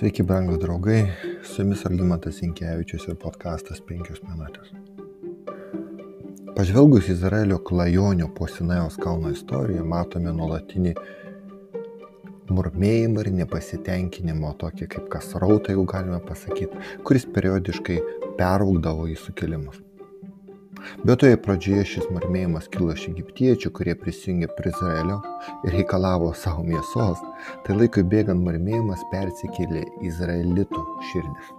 Sveiki, 0.00 0.24
brangūs 0.24 0.56
draugai, 0.62 1.00
su 1.44 1.58
jumis 1.60 1.82
Algymantas 1.84 2.38
Inkevičius 2.40 3.02
ir 3.10 3.18
podkastas 3.20 3.82
5 3.84 4.22
minutės. 4.24 4.70
Pažvelgus 6.56 7.10
Izraelio 7.12 7.58
klajonių 7.68 8.30
po 8.38 8.48
Sinajaus 8.48 8.96
kalno 8.96 9.28
istoriją, 9.34 9.84
matome 9.84 10.32
nuolatinį 10.38 10.94
murmėjimą 12.48 13.26
ir 13.26 13.30
nepasitenkinimo, 13.42 14.54
tokį 14.64 14.88
kaip 14.96 15.12
kasrautą, 15.12 15.76
jau 15.76 15.84
galime 15.92 16.22
pasakyti, 16.24 16.80
kuris 17.04 17.28
periodiškai 17.36 18.00
peraugdavo 18.40 19.04
į 19.12 19.20
sukilimus. 19.20 19.84
Bet 21.04 21.22
toje 21.22 21.38
pradžioje 21.44 21.86
šis 21.94 22.10
murmėjimas 22.14 22.68
kilo 22.72 22.92
iš 22.94 23.06
egiptiečių, 23.12 23.72
kurie 23.76 23.94
prisijungė 23.98 24.50
prie 24.56 24.72
Izraelio 24.72 25.18
ir 25.64 25.76
reikalavo 25.76 26.30
savo 26.36 26.64
mėsos, 26.66 27.22
tai 27.66 27.76
laikui 27.78 28.04
bėgant 28.14 28.42
murmėjimas 28.44 29.02
persikėlė 29.12 29.84
Izraelitų 30.10 30.84
širdis. 31.10 31.52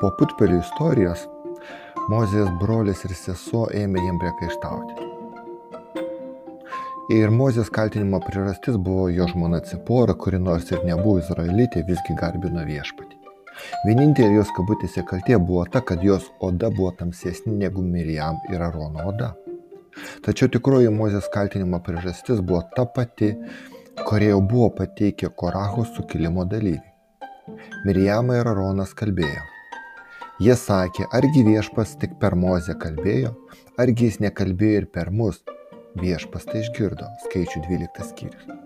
Po 0.00 0.12
putpelių 0.18 0.60
istorijos 0.60 1.28
Mozės 2.12 2.50
brolis 2.60 3.00
ir 3.08 3.14
sesuo 3.16 3.62
ėmė 3.72 4.02
jiem 4.04 4.18
priekaištauti. 4.20 5.06
Ir 7.16 7.32
Mozės 7.32 7.70
kaltinimo 7.72 8.20
priežastis 8.26 8.76
buvo 8.76 9.06
jo 9.12 9.24
žmona 9.32 9.62
Cipora, 9.64 10.12
kuri 10.12 10.40
nors 10.40 10.68
ir 10.72 10.84
nebuvo 10.84 11.22
izraelitė, 11.22 11.86
visgi 11.88 12.16
garbino 12.20 12.64
viešpatį. 12.68 13.13
Vienintelė 13.86 14.38
jos 14.38 14.50
kabutėse 14.56 15.04
kaltė 15.08 15.38
buvo 15.38 15.64
ta, 15.70 15.80
kad 15.80 16.02
jos 16.04 16.26
oda 16.42 16.70
buvo 16.74 16.90
tamsesnė 16.98 17.54
negu 17.64 17.82
Mirijam 17.82 18.40
ir 18.52 18.62
Arono 18.62 19.08
oda. 19.10 19.34
Tačiau 20.26 20.50
tikroji 20.50 20.90
Mozės 20.90 21.28
kaltinimo 21.34 21.78
priežastis 21.86 22.40
buvo 22.42 22.62
ta 22.76 22.86
pati, 22.96 23.34
kurie 24.02 24.32
jau 24.32 24.40
buvo 24.42 24.70
pateikę 24.80 25.30
Koraho 25.38 25.86
sukilimo 25.94 26.46
dalyviai. 26.50 26.90
Mirijamą 27.84 28.40
ir 28.40 28.50
Aronas 28.54 28.94
kalbėjo. 28.98 29.44
Jie 30.42 30.56
sakė, 30.58 31.06
argi 31.14 31.44
viešpas 31.46 31.94
tik 32.00 32.16
per 32.22 32.34
Mozę 32.34 32.74
kalbėjo, 32.80 33.34
argi 33.78 34.10
jis 34.10 34.18
nekalbėjo 34.24 34.82
ir 34.82 34.90
per 34.96 35.12
mus. 35.14 35.44
Viešpas 36.00 36.48
tai 36.50 36.64
išgirdo, 36.64 37.06
skaičių 37.28 37.66
12 37.68 38.08
skyrius. 38.10 38.63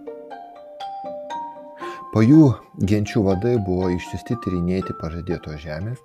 Po 2.13 2.23
jų 2.25 2.45
genčių 2.89 3.21
vadai 3.27 3.59
buvo 3.61 3.91
išsiusti 3.93 4.39
tyrinėti 4.45 4.95
pažadėtos 4.97 5.59
žemės, 5.61 5.99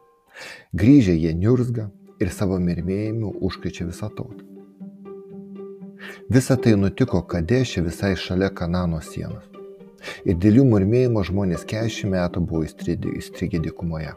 grįžę 0.75 1.15
jie 1.15 1.31
niurzga 1.37 1.87
ir 2.19 2.31
savo 2.31 2.57
mirmėjimu 2.59 3.31
užkrečia 3.47 3.87
visą 3.87 4.09
tautą. 4.17 4.43
Visa 6.27 6.57
tai 6.59 6.75
nutiko 6.75 7.21
Kadešė 7.23 7.85
visai 7.87 8.13
šalia 8.19 8.51
Kanano 8.51 8.99
sienos. 8.99 9.47
Ir 10.27 10.35
dėl 10.43 10.59
jų 10.59 10.67
murmėjimo 10.73 11.23
žmonės 11.23 11.63
40 11.71 12.11
metų 12.11 12.43
buvo 12.51 12.65
įstrigę 12.67 13.63
dykumoje. 13.63 14.11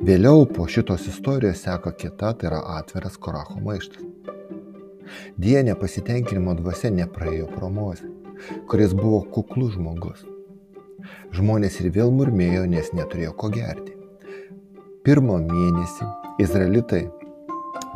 Vėliau 0.00 0.46
po 0.48 0.64
šitos 0.64 1.04
istorijos 1.12 1.66
seka 1.66 1.92
kita, 1.92 2.32
tai 2.32 2.48
yra 2.48 2.64
atviras 2.78 3.20
Koracho 3.20 3.60
maištas. 3.60 4.08
Die 5.36 5.60
nepasitenkinimo 5.68 6.56
dvasia 6.56 6.88
nepraėjo 6.96 7.52
pro 7.52 7.68
Mozę, 7.68 8.08
kuris 8.72 8.96
buvo 8.96 9.20
kuklus 9.34 9.76
žmogus. 9.76 10.31
Žmonės 11.36 11.80
ir 11.82 11.90
vėl 11.94 12.12
murmėjo, 12.14 12.66
nes 12.70 12.92
neturėjo 12.96 13.32
ko 13.38 13.50
gerti. 13.54 13.96
Pirmo 15.02 15.38
mėnesį 15.42 16.06
izraelitai 16.44 17.06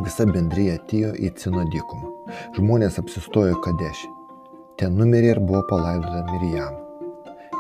visa 0.05 0.27
bendryje 0.29 0.79
atėjo 0.81 1.13
į 1.23 1.31
Cino 1.41 1.63
dykumą. 1.73 2.11
Žmonės 2.57 2.99
apsistojo 3.03 3.61
Kadešį. 3.65 4.11
Ten 4.81 4.99
numirė 4.99 5.37
ir 5.37 5.41
buvo 5.41 5.63
palaidota 5.71 6.25
Mirijam. 6.33 6.83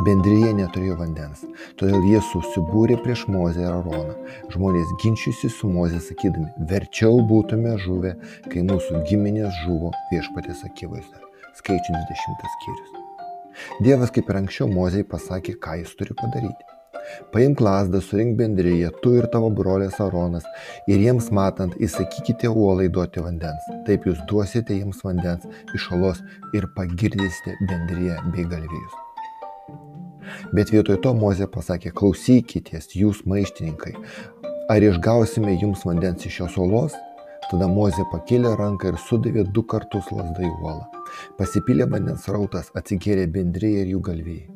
Bendryje 0.05 0.51
neturėjo 0.59 0.99
vandens, 0.99 1.47
todėl 1.81 2.05
jie 2.05 2.19
susibūrė 2.27 2.99
prieš 3.01 3.23
Mozę 3.33 3.63
ir 3.65 3.71
Aroną. 3.71 4.19
Žmonės 4.53 4.93
ginčiusi 5.01 5.49
su 5.49 5.71
Mozė 5.73 6.03
sakydami, 6.05 6.51
verčiau 6.73 7.23
būtume 7.31 7.79
žuvę, 7.87 8.13
kai 8.51 8.67
mūsų 8.69 9.07
giminės 9.09 9.57
žuvo 9.63 9.95
viešpatės 10.13 10.67
akivaizdoje. 10.69 11.25
Skaičių 11.57 11.97
20 11.97 12.55
skyrius. 12.59 12.96
Dievas 13.85 14.13
kaip 14.15 14.31
ir 14.31 14.41
anksčiau 14.43 14.71
Mozei 14.71 15.05
pasakė, 15.05 15.57
ką 15.63 15.81
jis 15.83 15.95
turi 15.99 16.17
padaryti. 16.19 16.77
Paimk 17.33 17.61
lasdą, 17.61 18.01
surink 18.03 18.37
bendryje, 18.39 18.91
tu 19.03 19.13
ir 19.19 19.29
tavo 19.33 19.51
brolės 19.55 19.99
Aronas, 20.03 20.47
ir 20.91 21.03
jiems 21.03 21.29
matant, 21.39 21.77
įsakykite 21.83 22.51
uolai 22.51 22.89
duoti 22.93 23.23
vandens. 23.23 23.67
Taip 23.87 24.09
jūs 24.09 24.23
duosite 24.31 24.75
jiems 24.75 25.03
vandens 25.07 25.47
iš 25.77 25.89
olos 25.97 26.23
ir 26.57 26.67
pagirdysite 26.77 27.57
bendryje 27.69 28.19
bei 28.35 28.47
galvijus. 28.51 29.03
Bet 30.57 30.73
vietoj 30.75 30.99
to 31.05 31.15
Mozė 31.15 31.47
pasakė, 31.51 31.93
klausykitės 31.95 32.91
jūs 32.99 33.23
maištininkai, 33.31 33.95
ar 34.73 34.83
išgausime 34.83 35.55
jums 35.61 35.87
vandens 35.87 36.27
iš 36.27 36.41
šios 36.41 36.59
olos? 36.63 36.97
Tada 37.51 37.69
Mozė 37.71 38.03
pakėlė 38.11 38.57
ranką 38.59 38.91
ir 38.91 38.97
sudavė 38.99 39.47
du 39.55 39.63
kartus 39.71 40.11
lasdą 40.11 40.43
į 40.49 40.53
uolą. 40.57 41.05
Pasipylė 41.39 41.87
vandens 41.93 42.27
rautas, 42.33 42.73
atsigėrė 42.75 43.29
bendrėjai 43.31 43.85
ir 43.85 43.93
jų 43.95 44.03
galvijai. 44.11 44.47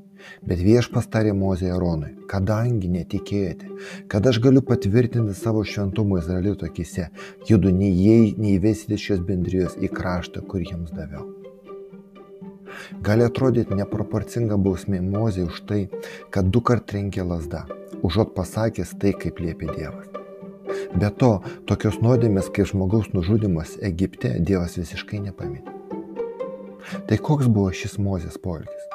Bet 0.44 0.60
viešpas 0.64 1.06
tarė 1.12 1.32
Mozė 1.36 1.70
Aronui, 1.74 2.10
kadangi 2.28 2.90
netikėjote, 2.92 3.70
kad 4.10 4.26
aš 4.26 4.40
galiu 4.44 4.62
patvirtinti 4.66 5.36
savo 5.38 5.62
šventumą 5.64 6.20
Izraelito 6.20 6.68
akise, 6.68 7.08
judu 7.48 7.72
nei 7.72 8.34
neįvesite 8.36 8.98
šios 9.00 9.24
bendrijos 9.24 9.78
į 9.80 9.92
kraštą, 9.94 10.44
kurį 10.50 10.72
jums 10.74 10.94
daviau. 10.96 11.24
Gali 13.06 13.26
atrodyti 13.26 13.76
neproporcinga 13.78 14.58
bausmė 14.60 15.00
Mozė 15.04 15.48
už 15.48 15.64
tai, 15.70 15.82
kad 16.34 16.52
du 16.54 16.60
kart 16.60 16.86
trenkė 16.90 17.26
lasda, 17.26 17.66
užuot 18.02 18.34
pasakęs 18.36 18.96
tai, 19.00 19.14
kaip 19.24 19.42
liepė 19.42 19.72
Dievas. 19.76 20.19
Be 20.90 21.06
to, 21.14 21.36
tokios 21.70 22.00
nuodėmės 22.02 22.48
kaip 22.50 22.66
žmogaus 22.66 23.12
nužudimas 23.14 23.76
Egipte 23.86 24.32
Dievas 24.42 24.74
visiškai 24.74 25.20
nepaminė. 25.22 25.76
Tai 27.06 27.18
koks 27.22 27.46
buvo 27.46 27.70
šis 27.70 27.94
Mozės 28.02 28.40
poelgis? 28.42 28.88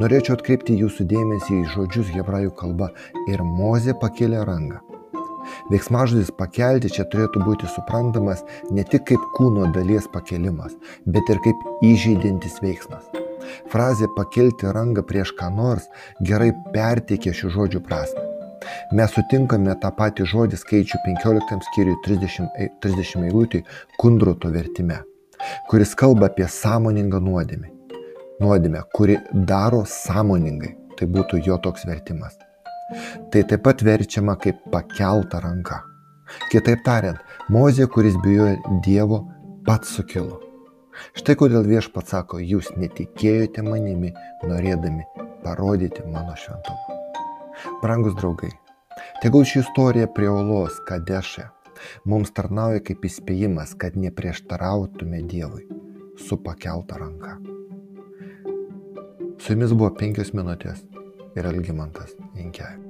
Norėčiau 0.00 0.34
atkreipti 0.34 0.74
jūsų 0.80 1.06
dėmesį 1.12 1.60
į 1.60 1.68
žodžius 1.76 2.10
hebrajų 2.16 2.50
kalba 2.58 2.90
ir 3.30 3.44
Mozė 3.46 3.94
pakėlė 4.00 4.42
rangą. 4.48 4.82
Veiksmažodis 5.70 6.34
pakelti 6.34 6.90
čia 6.90 7.06
turėtų 7.12 7.44
būti 7.46 7.70
suprantamas 7.70 8.42
ne 8.74 8.82
tik 8.82 9.06
kaip 9.12 9.30
kūno 9.38 9.70
dalies 9.76 10.10
pakelimas, 10.10 10.74
bet 11.06 11.30
ir 11.30 11.42
kaip 11.46 11.66
įžeidintis 11.84 12.58
veiksmas. 12.64 13.06
Frazė 13.70 14.10
pakelti 14.18 14.72
rangą 14.74 15.06
prieš 15.06 15.36
ką 15.38 15.54
nors 15.54 15.90
gerai 16.20 16.50
perteikia 16.74 17.36
šių 17.36 17.58
žodžių 17.58 17.86
prasme. 17.86 18.33
Mes 18.92 19.16
sutinkame 19.16 19.74
tą 19.82 19.90
patį 19.96 20.28
žodį 20.34 20.60
skaičių 20.60 21.02
15 21.08 21.60
skyriui 21.70 21.98
30, 22.06 22.70
30 22.84 23.26
eilutį 23.30 23.64
kundruto 24.00 24.52
vertime 24.54 25.02
kuris 25.68 25.94
kalba 25.94 26.26
apie 26.26 26.46
sąmoningą 26.48 27.20
nuodėmę. 27.20 27.68
Nuodėmę, 28.40 28.82
kuri 28.94 29.18
daro 29.34 29.84
sąmoningai. 29.86 30.74
Tai 30.94 31.08
būtų 31.10 31.40
jo 31.46 31.58
toks 31.58 31.86
vertimas. 31.88 32.36
Tai 33.32 33.42
taip 33.50 33.64
pat 33.66 33.82
verčiama 33.82 34.36
kaip 34.38 34.60
pakelta 34.70 35.40
ranka. 35.42 35.80
Kitaip 36.52 36.84
tariant, 36.86 37.18
Mozė, 37.50 37.88
kuris 37.90 38.14
bijojo 38.22 38.78
Dievo, 38.86 39.24
pats 39.66 39.90
sukilo. 39.96 40.38
Štai 41.18 41.34
kodėl 41.40 41.66
viešpats 41.66 42.14
sako, 42.14 42.38
jūs 42.38 42.70
netikėjote 42.78 43.64
manimi, 43.66 44.12
norėdami 44.46 45.02
parodyti 45.42 46.06
mano 46.06 46.36
šventumą. 46.38 47.00
Brangus 47.82 48.14
draugai, 48.20 48.52
tegul 49.22 49.44
ši 49.48 49.60
istorija 49.64 50.10
prie 50.14 50.30
olos 50.30 50.80
Kadešė 50.88 51.48
mums 52.04 52.32
tarnauja 52.36 52.82
kaip 52.84 53.04
įspėjimas, 53.08 53.74
kad 53.78 53.98
neprieštarautume 53.98 55.24
Dievui 55.30 55.66
su 56.28 56.38
pakelta 56.42 57.00
ranka. 57.02 57.36
Su 59.38 59.52
jumis 59.52 59.74
buvo 59.74 59.90
penkios 59.98 60.32
minutės 60.36 60.86
ir 61.34 61.50
Algymantas 61.50 62.16
Inkevičius. 62.38 62.83